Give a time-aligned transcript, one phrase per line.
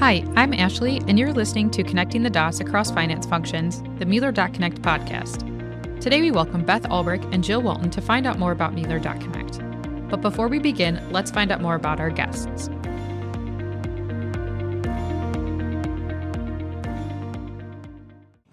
[0.00, 4.32] Hi, I'm Ashley, and you're listening to Connecting the Dots Across Finance Functions, the Mueller
[4.32, 6.00] dotKonnect podcast.
[6.00, 10.08] Today we welcome Beth Ulbrich and Jill Walton to find out more about Mueller dotKonnect.
[10.08, 12.70] But before we begin, let's find out more about our guests.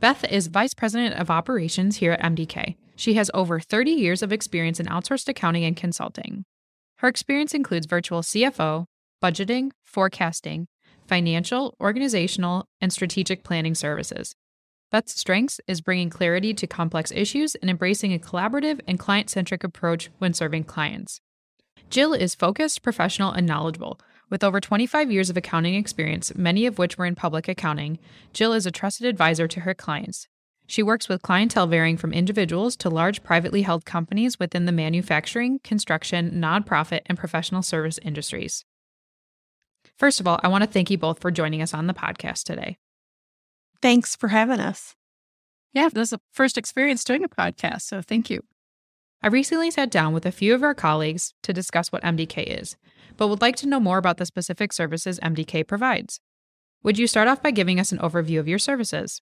[0.01, 2.75] Beth is Vice President of Operations here at MDK.
[2.97, 6.43] She has over 30 years of experience in outsourced accounting and consulting.
[6.97, 8.83] Her experience includes virtual CFO,
[9.23, 10.67] budgeting, forecasting,
[11.07, 14.35] financial, organizational, and strategic planning services.
[14.91, 19.63] Beth's strengths is bringing clarity to complex issues and embracing a collaborative and client centric
[19.63, 21.19] approach when serving clients.
[21.89, 23.99] Jill is focused, professional, and knowledgeable.
[24.29, 27.97] With over 25 years of accounting experience, many of which were in public accounting,
[28.33, 30.27] Jill is a trusted advisor to her clients.
[30.67, 35.59] She works with clientele varying from individuals to large privately held companies within the manufacturing,
[35.63, 38.65] construction, nonprofit, and professional service industries.
[39.97, 42.43] First of all, I want to thank you both for joining us on the podcast
[42.43, 42.77] today.
[43.81, 44.95] Thanks for having us.
[45.73, 48.41] Yeah, this is a first experience doing a podcast, so thank you.
[49.21, 52.75] I recently sat down with a few of our colleagues to discuss what MDK is,
[53.17, 56.19] but would like to know more about the specific services MDK provides.
[56.83, 59.21] Would you start off by giving us an overview of your services?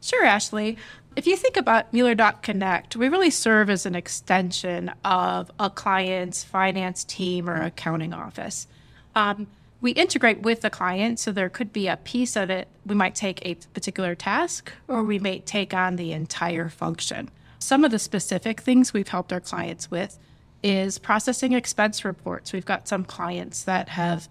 [0.00, 0.76] Sure, Ashley.
[1.16, 6.42] If you think about Mueller dotKonnect, we really serve as an extension of a client's
[6.42, 8.66] finance team or accounting office.
[9.14, 9.46] Um,
[9.84, 12.68] we integrate with the client, so there could be a piece of it.
[12.86, 17.28] We might take a particular task or we may take on the entire function.
[17.58, 20.18] Some of the specific things we've helped our clients with
[20.62, 22.50] is processing expense reports.
[22.50, 24.26] We've got some clients that have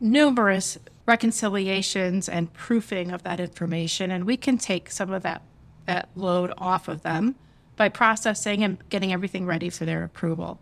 [0.00, 5.42] numerous reconciliations and proofing of that information, and we can take some of that,
[5.86, 7.36] that load off of them
[7.76, 10.58] by processing and getting everything ready for their approval.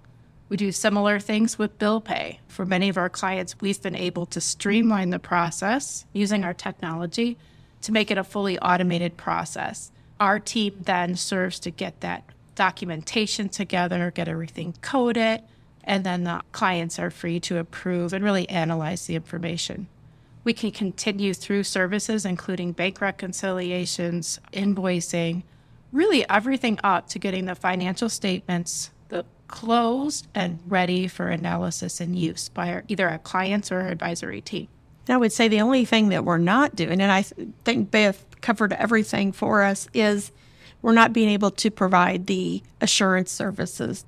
[0.49, 2.41] We do similar things with bill pay.
[2.49, 7.37] For many of our clients, we've been able to streamline the process using our technology
[7.83, 9.93] to make it a fully automated process.
[10.19, 15.43] Our team then serves to get that documentation together, get everything coded,
[15.85, 19.87] and then the clients are free to approve and really analyze the information.
[20.45, 25.43] We can continue through services, including bank reconciliations, invoicing,
[25.93, 32.17] really everything up to getting the financial statements the closed and ready for analysis and
[32.17, 34.69] use by our, either our clients or our advisory team.
[35.09, 38.75] I would say the only thing that we're not doing, and I think Beth covered
[38.75, 40.31] everything for us, is
[40.83, 44.05] we're not being able to provide the assurance services.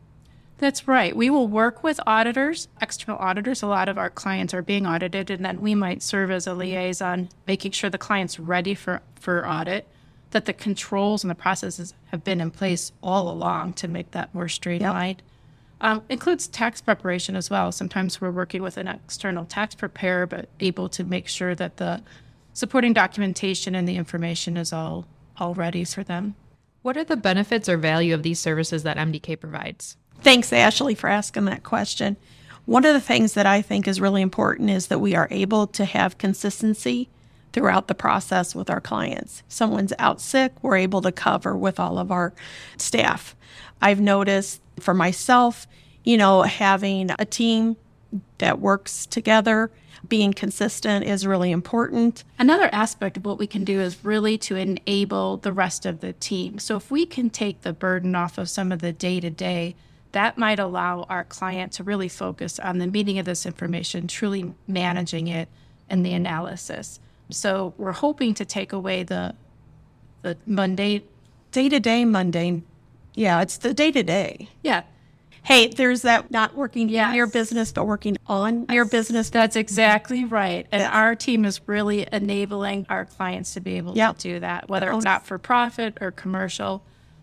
[0.59, 1.17] That's right.
[1.17, 3.63] We will work with auditors, external auditors.
[3.63, 6.53] A lot of our clients are being audited, and then we might serve as a
[6.53, 9.89] liaison, making sure the client's ready for, for audit,
[10.33, 14.35] that the controls and the processes have been in place all along to make that
[14.35, 15.23] more streamlined.
[15.23, 15.30] Yep.
[15.83, 17.73] Um, includes tax preparation as well.
[17.73, 22.03] Sometimes we're working with an external tax preparer, but able to make sure that the
[22.53, 25.07] supporting documentation and the information is all
[25.39, 26.35] all ready for them.
[26.83, 29.97] What are the benefits or value of these services that MDK provides?
[30.21, 32.17] Thanks, Ashley, for asking that question.
[32.67, 35.67] One of the things that I think is really important is that we are able
[35.69, 37.09] to have consistency
[37.53, 39.43] throughout the process with our clients.
[39.49, 42.33] Someone's out sick, we're able to cover with all of our
[42.77, 43.35] staff.
[43.83, 45.67] I've noticed for myself,
[46.05, 47.77] you know, having a team
[48.39, 49.71] that works together
[50.09, 52.25] being consistent is really important.
[52.39, 56.15] Another aspect of what we can do is really to enable the rest of the
[56.15, 56.59] team.
[56.59, 59.77] So if we can take the burden off of some of the day to day,
[60.13, 64.55] that might allow our client to really focus on the meaning of this information, truly
[64.67, 65.49] managing it
[65.89, 66.99] and the analysis.
[67.33, 69.35] So we're hoping to take away the
[70.23, 71.03] the mundane
[71.53, 72.65] day to day mundane.
[73.15, 74.49] Yeah, it's the day to day.
[74.63, 74.83] Yeah
[75.43, 77.11] hey, there's that not working yes.
[77.11, 78.75] in your business, but working on yes.
[78.75, 79.31] your business.
[79.31, 80.67] That's exactly right.
[80.71, 80.91] And yes.
[80.93, 84.17] our team is really enabling our clients to be able yep.
[84.19, 86.83] to do that, whether it's not for profit or commercial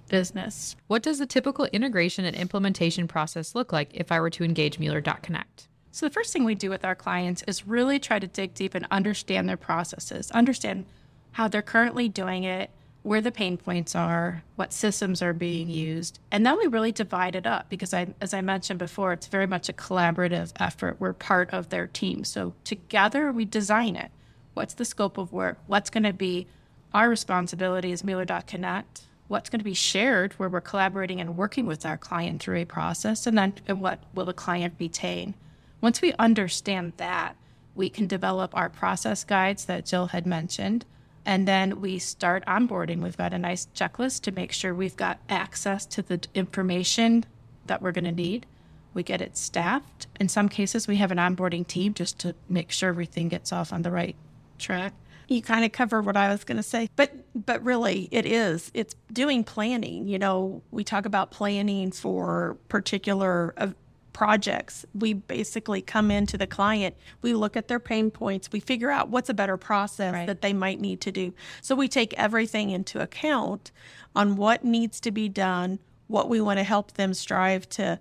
[0.10, 0.76] business.
[0.88, 4.80] What does the typical integration and implementation process look like if I were to engage
[4.80, 5.68] Mueller dotKonnect?
[5.98, 8.76] So, the first thing we do with our clients is really try to dig deep
[8.76, 10.86] and understand their processes, understand
[11.32, 12.70] how they're currently doing it,
[13.02, 16.20] where the pain points are, what systems are being used.
[16.32, 19.48] And then we really divide it up because I as I mentioned before, it's very
[19.48, 20.98] much a collaborative effort.
[21.00, 22.24] We're part of their team.
[22.24, 24.12] So together we design it.
[24.54, 25.58] What's the scope of work?
[25.66, 26.46] What's going to be
[26.94, 29.02] our responsibility as Mueller dotKonnect?
[29.30, 32.66] What's going to be shared where we're collaborating and working with our client through a
[32.66, 33.26] process?
[33.26, 35.34] And then and what will the client retain?
[35.82, 37.36] Once we understand that,
[37.76, 40.86] we can develop our process guides that Jill had mentioned
[41.28, 43.02] and then we start onboarding.
[43.02, 47.26] We've got a nice checklist to make sure we've got access to the information
[47.66, 48.46] that we're going to need.
[48.94, 50.08] We get it staffed.
[50.22, 53.74] In some cases, we have an onboarding team just to make sure everything gets off
[53.74, 54.16] on the right
[54.58, 54.94] track.
[55.28, 58.72] You kind of covered what I was going to say, but but really, it is.
[58.74, 60.08] It's doing planning.
[60.08, 63.68] You know, we talk about planning for particular uh,
[64.18, 64.84] projects.
[64.96, 69.10] We basically come into the client, we look at their pain points, we figure out
[69.10, 70.26] what's a better process Right.
[70.26, 71.36] that they might need to do.
[71.62, 73.72] So we take everything into account
[74.16, 75.78] on what needs to be done,
[76.08, 78.00] what we want to help them strive to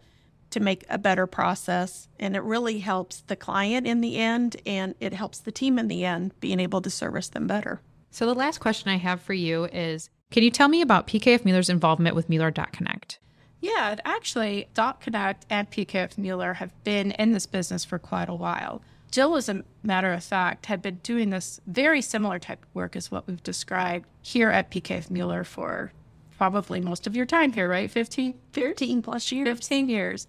[0.48, 4.94] to make a better process and it really helps the client in the end and
[5.00, 7.82] it helps the team in the end being able to service them better.
[8.10, 11.44] So, the last question I have for you is Can you tell me about PKF
[11.44, 13.18] Mueller's involvement with Mueller dotKonnect?
[13.66, 18.80] Yeah, actually, dotKonnect and PKF Mueller have been in this business for quite a while.
[19.10, 22.94] Jill, as a matter of fact, had been doing this very similar type of work
[22.94, 25.92] as what we've described here at PKF Mueller for
[26.38, 27.90] probably most of your time here, right?
[27.90, 29.48] 15, 15 plus years.
[29.48, 30.28] 15 years.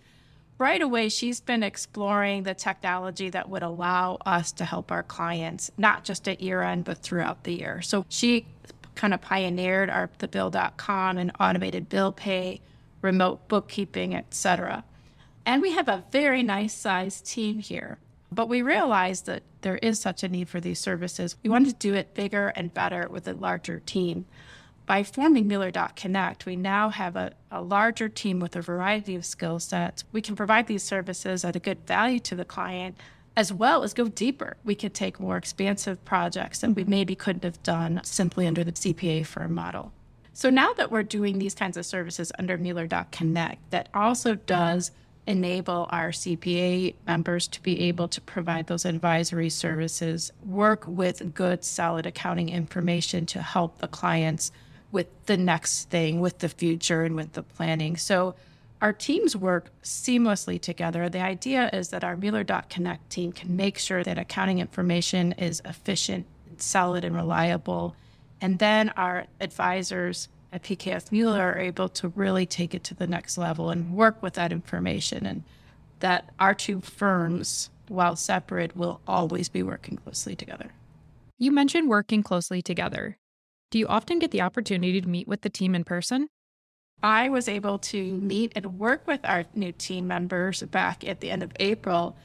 [0.57, 5.69] Right away, she's been exploring the technology that would allow us to help our clients,
[5.77, 7.83] not just at year end, but throughout the year.
[7.83, 8.47] So she
[8.95, 12.61] kind of pioneered our the Bill.com and automated bill pay,
[13.01, 14.83] remote bookkeeping, etc.
[15.45, 17.99] And we have a very nice sized team here.
[18.31, 21.35] But we realized that there is such a need for these services.
[21.43, 24.25] We wanted to do it bigger and better with a larger team.
[24.85, 29.25] By forming Mueller dotKonnect, we now have a, a larger team with a variety of
[29.25, 30.03] skill sets.
[30.11, 32.97] We can provide these services at a good value to the client,
[33.35, 34.55] as well as go deeper.
[34.63, 38.71] We could take more expansive projects that we maybe couldn't have done simply under the
[38.71, 39.91] CPA firm model.
[40.37, 44.91] So now that we're doing these kinds of services under Mueller dotKonnect, that also does
[45.25, 51.63] enable our CPA members to be able to provide those advisory services, work with good,
[51.63, 54.51] solid accounting information to help the clients
[54.91, 57.97] with the next thing, with the future, and with the planning.
[57.97, 58.35] So
[58.79, 61.09] our teams work seamlessly together.
[61.09, 65.63] The idea is that our Mueller dotKonnect team can make sure that accounting information is
[65.65, 67.95] efficient, solid, and reliable.
[68.41, 73.07] And then our advisors at PKF Mueller are able to really take it to the
[73.07, 75.25] next level and work with that information.
[75.25, 75.43] And
[75.99, 80.71] that our two firms, while separate, will always be working closely together.
[81.37, 83.17] You mentioned working closely together.
[83.71, 86.29] Do you often get the opportunity to meet with the team in person?
[87.03, 91.29] I was able to meet and work with our new team members back at the
[91.29, 92.15] end of April.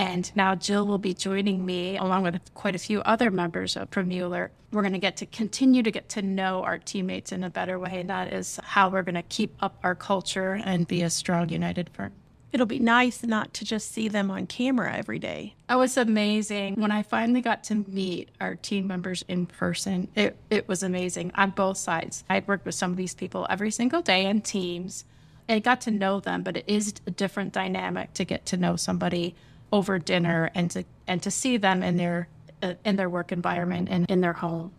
[0.00, 3.90] And now Jill will be joining me along with quite a few other members of
[3.90, 7.50] from We're going to get to continue to get to know our teammates in a
[7.50, 8.00] better way.
[8.00, 11.50] And that is how we're going to keep up our culture and be a strong,
[11.50, 12.12] united firm.
[12.50, 15.54] It'll be nice not to just see them on camera every day.
[15.68, 16.76] Oh, it's amazing.
[16.80, 21.30] When I finally got to meet our team members in person, it, it was amazing
[21.34, 22.24] on both sides.
[22.30, 25.04] I'd worked with some of these people every single day in teams
[25.46, 28.76] and got to know them, but it is a different dynamic to get to know
[28.76, 29.34] somebody
[29.72, 32.28] over dinner and to and to see them in their
[32.62, 34.72] uh, in their work environment and in their home.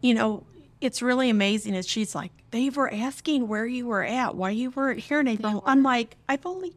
[0.00, 0.44] You know,
[0.80, 1.74] it's really amazing.
[1.74, 5.20] Is she's like, they were asking where you were at, why you weren't here.
[5.20, 6.74] And I go, I'm like, I've only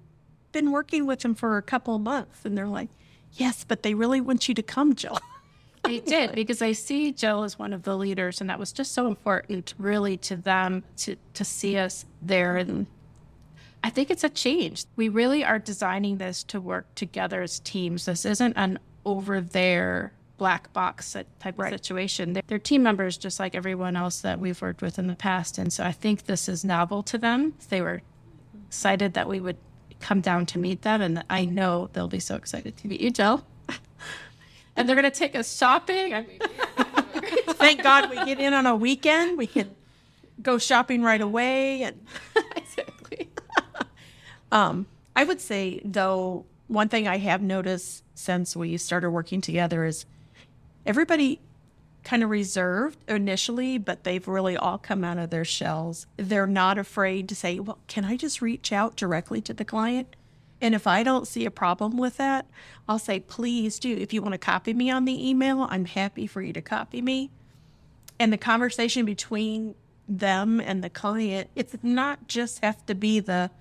[0.51, 2.43] been working with them for a couple of months.
[2.43, 2.89] And they're like,
[3.33, 5.17] yes, but they really want you to come, Jill.
[5.83, 8.91] They did because I see Jill as one of the leaders, and that was just
[8.91, 12.57] so important, really, to them to to see us there.
[12.57, 12.85] And
[13.83, 14.85] I think it's a change.
[14.95, 18.05] We really are designing this to work together as teams.
[18.05, 21.73] This isn't an over there black box type Right.
[21.73, 22.33] of situation.
[22.33, 25.57] They're, they're team members just like everyone else that we've worked with in the past,
[25.57, 27.53] and so I think this is novel to them.
[27.69, 28.01] They were
[28.67, 29.57] excited that we would
[29.99, 33.11] come down to meet them, and I know they'll be so excited to meet you,
[33.11, 33.45] Jill.
[34.75, 36.13] and they're going to take us shopping.
[36.13, 36.39] I mean,
[37.55, 39.37] Thank God we get in on a weekend.
[39.37, 39.69] We can
[40.41, 41.83] go shopping right away.
[41.83, 41.99] And.
[44.51, 49.83] um, I would say, though, one thing I have noticed since we started working together
[49.83, 50.05] is
[50.85, 51.39] everybody
[52.03, 56.07] kind of reserved initially, but they've really all come out of their shells.
[56.17, 60.15] They're not afraid to say, Well, can I just reach out directly to the client?
[60.59, 62.45] And if I don't see a problem with that,
[62.87, 63.95] I'll say, Please do.
[63.95, 67.01] If you want to copy me on the email, I'm happy for you to copy
[67.01, 67.29] me.
[68.19, 69.75] And the conversation between
[70.07, 73.51] them and the client, it's not just have to be the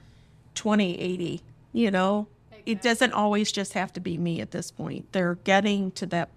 [0.54, 1.42] 2080,
[1.72, 2.26] you know?
[2.66, 5.12] It doesn't always just have to be me at this point.
[5.12, 6.30] They're getting to that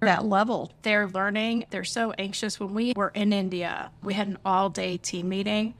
[0.00, 0.72] that level.
[0.82, 1.66] They're learning.
[1.70, 2.58] They're so anxious.
[2.58, 5.74] When we were in India, we had an all day team meeting.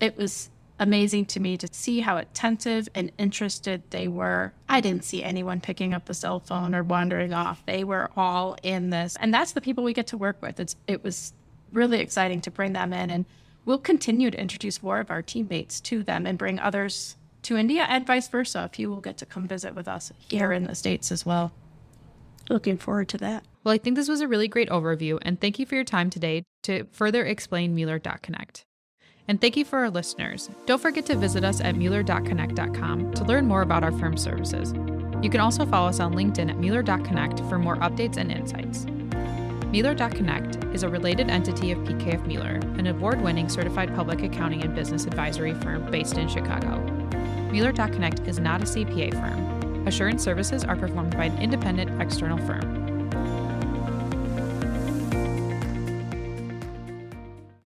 [0.00, 4.52] It was amazing to me to see how attentive and interested they were.
[4.68, 7.64] I didn't see anyone picking up the cell phone or wandering off.
[7.66, 9.16] They were all in this.
[9.18, 10.60] And that's the people we get to work with.
[10.60, 11.32] It's it was
[11.72, 13.24] really exciting to bring them in and
[13.66, 17.84] we'll continue to introduce more of our teammates to them and bring others to India
[17.88, 18.68] and vice versa.
[18.72, 21.52] If you will get to come visit with us here in the States as well.
[22.48, 23.44] Looking forward to that.
[23.64, 26.08] Well, I think this was a really great overview, and thank you for your time
[26.08, 28.62] today to further explain Mueller dotKonnect.
[29.28, 30.48] And thank you for our listeners.
[30.66, 34.72] Don't forget to visit us at Mueller dotKonnect.com to learn more about our firm's services.
[35.22, 38.86] You can also follow us on LinkedIn at Mueller dotKonnect for more updates and insights.
[39.70, 44.62] Mueller dotKonnect is a related entity of PKF Mueller, an award winning certified public accounting
[44.62, 46.78] and business advisory firm based in Chicago.
[47.50, 49.86] Mueller dotKonnect is not a CPA firm.
[49.88, 52.85] Assurance services are performed by an independent external firm.